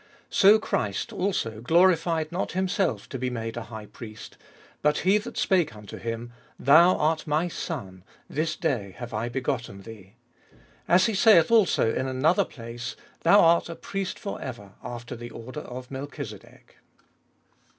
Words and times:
5. 0.29 0.29
So 0.35 0.57
Christ 0.57 1.13
also 1.13 1.61
glorified 1.61 2.31
not 2.31 2.53
Himself 2.53 3.07
to 3.09 3.19
be 3.19 3.29
made 3.29 3.55
a 3.55 3.65
high 3.65 3.85
priest, 3.85 4.35
but 4.81 4.97
he 5.05 5.19
that 5.19 5.37
spake 5.37 5.75
unto 5.75 5.97
H 5.97 6.05
m, 6.07 6.33
Thou 6.57 6.97
art 6.97 7.27
my 7.27 7.47
Son, 7.47 8.03
This 8.27 8.55
day 8.55 8.95
have 8.97 9.13
I 9.13 9.29
begotten 9.29 9.83
thee: 9.83 10.15
6. 10.55 10.61
As 10.87 11.05
he 11.05 11.13
saith 11.13 11.51
also 11.51 11.93
in 11.93 12.07
another 12.07 12.45
place, 12.45 12.95
Thou 13.21 13.39
art 13.41 13.69
a 13.69 13.75
priest 13.75 14.17
for 14.17 14.41
ever 14.41 14.71
After 14.83 15.15
the 15.15 15.29
order 15.29 15.59
of 15.59 15.91
Melchizedek. 15.91 16.77